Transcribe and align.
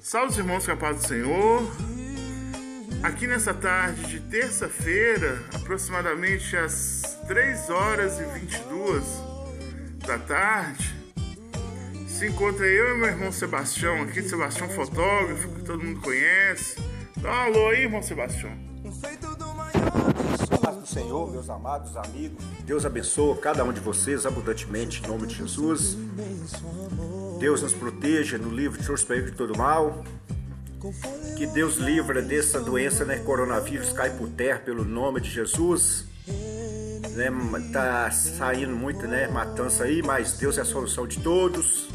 Salve, 0.00 0.38
irmãos, 0.38 0.64
com 0.64 0.72
a 0.72 0.76
paz 0.76 0.96
do 0.96 1.06
Senhor. 1.06 1.70
Aqui 3.02 3.26
nessa 3.26 3.52
tarde 3.52 4.02
de 4.06 4.20
terça-feira, 4.20 5.42
aproximadamente 5.54 6.56
às 6.56 7.18
3 7.28 7.68
horas 7.68 8.18
e 8.18 8.24
22 8.24 9.04
da 9.98 10.18
tarde, 10.18 10.94
se 12.08 12.26
encontra 12.26 12.66
eu 12.66 12.96
e 12.96 12.98
meu 12.98 13.08
irmão 13.08 13.30
Sebastião, 13.30 14.02
aqui, 14.02 14.22
Sebastião 14.22 14.70
fotógrafo, 14.70 15.48
que 15.50 15.64
todo 15.64 15.84
mundo 15.84 16.00
conhece. 16.00 16.76
Dá 17.18 17.30
um 17.30 17.34
alô 17.34 17.68
aí, 17.68 17.82
irmão 17.82 18.02
Sebastião. 18.02 18.52
Paz 20.60 20.76
do 20.76 20.86
Senhor, 20.86 21.30
meus 21.30 21.48
amados 21.48 21.96
amigos. 21.96 22.44
Deus 22.64 22.84
abençoe 22.84 23.36
cada 23.38 23.64
um 23.64 23.72
de 23.72 23.80
vocês 23.80 24.26
abundantemente, 24.26 25.02
em 25.02 25.08
nome 25.08 25.26
de 25.26 25.36
Jesus. 25.36 25.96
Deus 27.38 27.62
nos 27.62 27.72
proteja, 27.72 28.36
no 28.36 28.50
livre 28.50 28.78
de 28.78 29.22
de 29.24 29.32
todo 29.32 29.56
mal. 29.56 30.04
Que 31.36 31.46
Deus 31.46 31.76
livra 31.76 32.20
dessa 32.20 32.60
doença, 32.60 33.04
né? 33.04 33.18
Coronavírus 33.18 33.92
cai 33.92 34.10
por 34.10 34.28
terra 34.28 34.58
pelo 34.58 34.84
nome 34.84 35.20
de 35.20 35.30
Jesus. 35.30 36.04
Né? 36.26 37.30
Tá 37.72 38.10
saindo 38.10 38.74
muito, 38.74 39.06
né? 39.06 39.28
Matança 39.28 39.84
aí, 39.84 40.02
mas 40.02 40.32
Deus 40.32 40.58
é 40.58 40.60
a 40.60 40.64
solução 40.64 41.06
de 41.06 41.20
todos. 41.20 41.88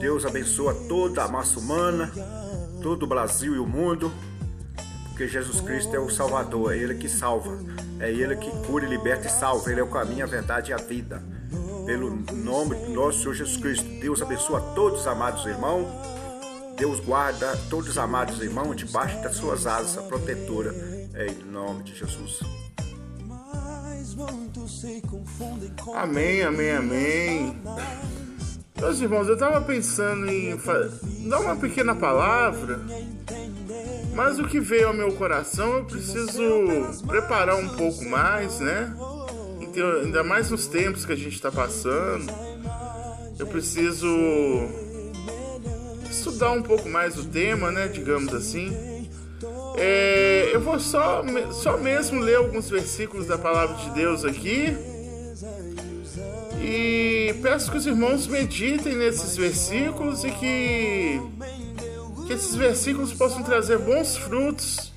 Deus 0.00 0.24
abençoa 0.24 0.74
toda 0.88 1.22
a 1.22 1.28
massa 1.28 1.58
humana, 1.58 2.10
todo 2.82 3.04
o 3.04 3.06
Brasil 3.06 3.54
e 3.54 3.58
o 3.58 3.66
mundo 3.66 4.10
porque 5.14 5.28
Jesus 5.28 5.60
Cristo 5.60 5.94
é 5.94 5.98
o 6.00 6.10
Salvador, 6.10 6.74
é 6.74 6.76
Ele 6.76 6.96
que 6.96 7.08
salva, 7.08 7.56
é 8.00 8.10
Ele 8.10 8.34
que 8.34 8.50
cura, 8.66 8.84
liberta 8.84 9.28
e 9.28 9.30
salva, 9.30 9.70
Ele 9.70 9.78
é 9.78 9.82
o 9.84 9.86
caminho, 9.86 10.24
a 10.24 10.26
verdade 10.26 10.72
e 10.72 10.74
a 10.74 10.76
vida. 10.76 11.22
Pelo 11.86 12.10
nome 12.32 12.74
do 12.74 12.90
nosso 12.90 13.20
Senhor 13.20 13.34
Jesus 13.34 13.56
Cristo, 13.56 13.88
Deus 14.00 14.20
abençoa 14.20 14.60
todos 14.74 15.02
os 15.02 15.06
amados 15.06 15.46
irmãos, 15.46 15.86
Deus 16.76 16.98
guarda 16.98 17.56
todos 17.70 17.90
os 17.90 17.96
amados 17.96 18.42
irmãos 18.42 18.74
debaixo 18.74 19.22
das 19.22 19.36
suas 19.36 19.68
asas 19.68 20.04
protetora, 20.06 20.74
é 21.14 21.28
em 21.28 21.44
nome 21.44 21.84
de 21.84 21.94
Jesus. 21.94 22.40
Amém, 25.94 26.42
amém, 26.42 26.72
amém. 26.72 27.62
Meus 28.80 29.00
irmãos, 29.00 29.28
eu 29.28 29.34
estava 29.34 29.60
pensando 29.60 30.28
em 30.28 30.58
dar 31.28 31.38
uma 31.38 31.54
pequena 31.54 31.94
palavra 31.94 32.80
mas 34.14 34.38
o 34.38 34.44
que 34.44 34.60
veio 34.60 34.88
ao 34.88 34.94
meu 34.94 35.12
coração 35.12 35.78
eu 35.78 35.84
preciso 35.84 36.42
preparar 37.06 37.56
um 37.56 37.68
pouco 37.70 38.04
mais, 38.04 38.60
né? 38.60 38.94
Ainda 40.02 40.22
mais 40.22 40.50
nos 40.50 40.66
tempos 40.66 41.04
que 41.04 41.12
a 41.12 41.16
gente 41.16 41.34
está 41.34 41.50
passando. 41.50 42.32
Eu 43.38 43.46
preciso 43.48 44.08
estudar 46.08 46.52
um 46.52 46.62
pouco 46.62 46.88
mais 46.88 47.18
o 47.18 47.24
tema, 47.24 47.72
né? 47.72 47.88
Digamos 47.88 48.32
assim. 48.32 48.72
É, 49.76 50.50
eu 50.52 50.60
vou 50.60 50.78
só, 50.78 51.24
só 51.50 51.76
mesmo 51.76 52.20
ler 52.20 52.36
alguns 52.36 52.70
versículos 52.70 53.26
da 53.26 53.36
palavra 53.36 53.76
de 53.76 53.90
Deus 53.90 54.24
aqui. 54.24 54.76
E 56.62 57.34
peço 57.42 57.70
que 57.70 57.76
os 57.76 57.86
irmãos 57.86 58.26
meditem 58.26 58.94
nesses 58.94 59.36
versículos 59.36 60.24
e 60.24 60.30
que 60.30 61.20
que 62.34 62.40
esses 62.40 62.56
versículos 62.56 63.12
possam 63.12 63.44
trazer 63.44 63.78
bons 63.78 64.16
frutos 64.16 64.92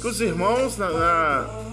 para 0.00 0.08
os 0.08 0.20
irmãos 0.22 0.78
na, 0.78 0.90
na, 0.90 1.64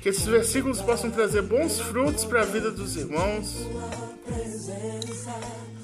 que 0.00 0.08
esses 0.08 0.24
versículos 0.24 0.80
possam 0.80 1.10
trazer 1.10 1.42
bons 1.42 1.80
frutos 1.80 2.24
para 2.24 2.42
a 2.42 2.44
vida 2.44 2.70
dos 2.70 2.94
irmãos. 2.94 3.66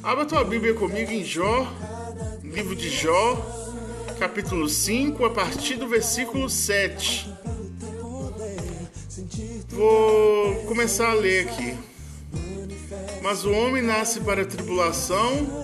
Abra 0.01 0.25
tua 0.27 0.45
Bíblia 0.45 0.75
comigo 0.75 1.11
em 1.11 1.25
Jó, 1.25 1.67
livro 2.45 2.77
de 2.77 2.89
Jó, 2.89 3.37
capítulo 4.21 4.69
5, 4.69 5.25
a 5.25 5.31
partir 5.31 5.75
do 5.75 5.89
versículo 5.89 6.49
7. 6.49 7.35
Vou 9.71 10.55
começar 10.67 11.11
a 11.11 11.15
ler 11.15 11.49
aqui. 11.49 11.77
Mas 13.21 13.45
o 13.45 13.51
homem 13.51 13.83
nasce 13.83 14.21
para 14.21 14.43
a 14.43 14.47
tribulação 14.47 15.64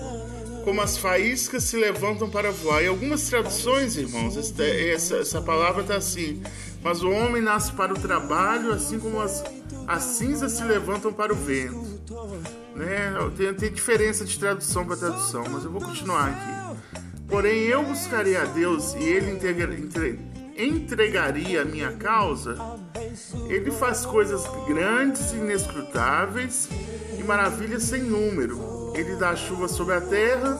como 0.63 0.81
as 0.81 0.97
faíscas 0.97 1.63
se 1.63 1.77
levantam 1.77 2.29
para 2.29 2.51
voar. 2.51 2.83
Em 2.83 2.87
algumas 2.87 3.27
traduções, 3.29 3.95
irmãos, 3.95 4.37
essa, 4.37 5.17
essa 5.17 5.41
palavra 5.41 5.81
está 5.81 5.95
assim: 5.95 6.41
Mas 6.81 7.03
o 7.03 7.09
homem 7.09 7.41
nasce 7.41 7.71
para 7.73 7.93
o 7.93 7.99
trabalho, 7.99 8.71
assim 8.71 8.99
como 8.99 9.19
as, 9.19 9.43
as 9.87 10.03
cinzas 10.03 10.53
se 10.53 10.63
levantam 10.63 11.11
para 11.11 11.33
o 11.33 11.35
vento. 11.35 12.01
Né? 12.75 13.13
Tem, 13.35 13.53
tem 13.53 13.71
diferença 13.71 14.25
de 14.25 14.37
tradução 14.39 14.85
para 14.85 14.95
tradução, 14.95 15.43
mas 15.49 15.63
eu 15.63 15.71
vou 15.71 15.81
continuar 15.81 16.29
aqui. 16.29 17.01
Porém, 17.27 17.59
eu 17.63 17.83
buscaria 17.83 18.41
a 18.41 18.45
Deus 18.45 18.93
e 18.95 19.03
Ele 19.03 19.31
entre, 19.31 20.19
entregaria 20.57 21.61
a 21.61 21.65
minha 21.65 21.91
causa. 21.93 22.57
Ele 23.47 23.71
faz 23.71 24.05
coisas 24.05 24.43
grandes 24.67 25.31
e 25.31 25.35
inescrutáveis 25.35 26.69
e 27.21 27.23
maravilhas 27.23 27.83
sem 27.83 28.01
número 28.01 28.81
ele 28.93 29.15
dá 29.15 29.35
chuva 29.35 29.67
sobre 29.67 29.95
a 29.95 30.01
terra, 30.01 30.59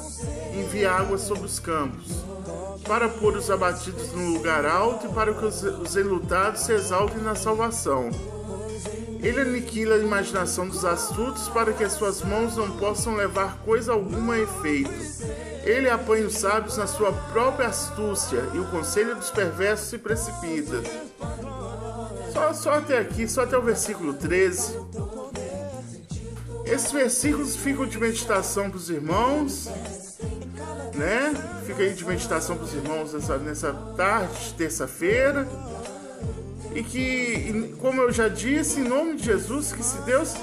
envia 0.53 0.91
água 0.91 1.17
sobre 1.17 1.45
os 1.45 1.59
campos, 1.59 2.23
para 2.87 3.09
pôr 3.09 3.35
os 3.35 3.51
abatidos 3.51 4.13
no 4.13 4.33
lugar 4.33 4.65
alto 4.65 5.07
e 5.07 5.13
para 5.13 5.33
que 5.33 5.45
os 5.45 5.95
enlutados 5.95 6.61
se 6.61 6.73
exaltem 6.73 7.21
na 7.21 7.35
salvação. 7.35 8.09
Ele 9.21 9.41
aniquila 9.41 9.95
a 9.95 9.99
imaginação 9.99 10.67
dos 10.67 10.83
astutos 10.83 11.47
para 11.49 11.73
que 11.73 11.83
as 11.83 11.91
suas 11.93 12.23
mãos 12.23 12.55
não 12.55 12.71
possam 12.77 13.15
levar 13.15 13.59
coisa 13.59 13.91
alguma 13.91 14.33
a 14.33 14.39
efeito. 14.39 14.89
Ele 15.63 15.89
apanha 15.89 16.25
os 16.25 16.37
sábios 16.37 16.77
na 16.77 16.87
sua 16.87 17.11
própria 17.31 17.67
astúcia 17.67 18.43
e 18.53 18.59
o 18.59 18.65
conselho 18.65 19.15
dos 19.15 19.29
perversos 19.29 19.89
se 19.89 19.97
precipita. 19.99 20.81
Só, 22.33 22.53
só 22.53 22.71
até 22.75 22.97
aqui, 22.97 23.27
só 23.27 23.43
até 23.43 23.55
o 23.55 23.61
versículo 23.61 24.13
13. 24.15 24.79
Esses 26.71 26.89
versículos 26.93 27.57
ficam 27.57 27.85
de 27.85 27.99
meditação 27.99 28.69
para 28.69 28.77
os 28.77 28.89
irmãos, 28.89 29.69
né? 30.95 31.33
Fica 31.65 31.83
aí 31.83 31.93
de 31.93 32.05
meditação 32.05 32.55
para 32.55 32.63
os 32.63 32.73
irmãos 32.73 33.11
nessa, 33.11 33.37
nessa 33.37 33.73
tarde 33.97 34.33
de 34.39 34.53
terça-feira. 34.53 35.45
E 36.73 36.81
que, 36.81 37.75
como 37.81 38.01
eu 38.01 38.11
já 38.13 38.29
disse, 38.29 38.79
em 38.79 38.83
nome 38.85 39.17
de 39.17 39.25
Jesus, 39.25 39.73
que 39.73 39.83
se 39.83 39.97
Deus, 40.03 40.33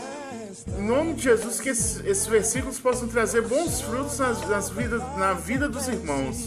em 0.79 0.87
nome 0.87 1.15
de 1.15 1.23
Jesus, 1.23 1.63
que 1.63 1.71
esses, 1.71 2.05
esses 2.05 2.27
versículos 2.27 2.79
possam 2.79 3.09
trazer 3.09 3.41
bons 3.41 3.81
frutos 3.81 4.19
nas, 4.19 4.47
nas 4.47 4.69
vidas, 4.69 5.01
na 5.17 5.33
vida 5.33 5.67
dos 5.67 5.89
irmãos. 5.89 6.47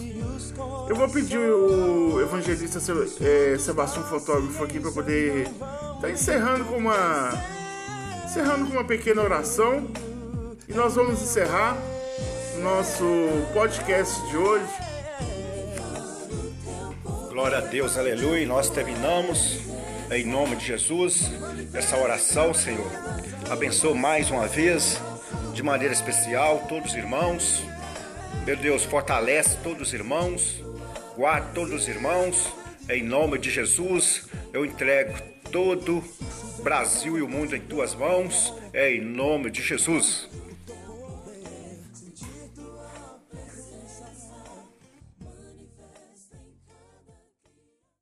Eu 0.87 0.95
vou 0.95 1.09
pedir 1.09 1.39
o 1.39 2.21
evangelista 2.21 2.79
é, 3.19 3.57
Sebastião 3.57 4.05
Fotógrafo 4.05 4.63
aqui 4.63 4.79
para 4.79 4.91
poder 4.91 5.47
estar 5.47 5.97
tá 5.99 6.11
encerrando 6.11 6.65
com 6.65 6.77
uma 6.77 7.31
encerrando 8.31 8.65
com 8.65 8.71
uma 8.71 8.85
pequena 8.85 9.21
oração 9.21 9.91
e 10.65 10.71
nós 10.71 10.95
vamos 10.95 11.21
encerrar 11.21 11.75
nosso 12.63 13.03
podcast 13.53 14.25
de 14.29 14.37
hoje. 14.37 14.73
Glória 17.27 17.57
a 17.57 17.61
Deus, 17.61 17.97
aleluia. 17.97 18.47
Nós 18.47 18.69
terminamos 18.69 19.59
em 20.09 20.25
nome 20.25 20.55
de 20.55 20.65
Jesus 20.65 21.29
essa 21.73 21.97
oração, 21.97 22.53
Senhor. 22.53 22.89
Abençoa 23.49 23.93
mais 23.93 24.31
uma 24.31 24.47
vez, 24.47 24.97
de 25.53 25.61
maneira 25.61 25.93
especial, 25.93 26.65
todos 26.69 26.91
os 26.91 26.97
irmãos. 26.97 27.65
Meu 28.45 28.55
Deus, 28.55 28.85
fortalece 28.85 29.57
todos 29.61 29.89
os 29.89 29.93
irmãos, 29.93 30.63
guarde 31.17 31.47
todos 31.53 31.73
os 31.73 31.85
irmãos. 31.85 32.47
Em 32.89 33.03
nome 33.03 33.37
de 33.37 33.49
Jesus, 33.49 34.29
eu 34.53 34.63
entrego 34.63 35.19
todo 35.51 36.01
Brasil 36.61 37.17
e 37.17 37.21
o 37.21 37.27
mundo 37.27 37.55
em 37.55 37.61
tuas 37.61 37.95
mãos, 37.95 38.53
é 38.71 38.93
em 38.93 39.01
nome 39.01 39.49
de 39.49 39.61
Jesus. 39.61 40.29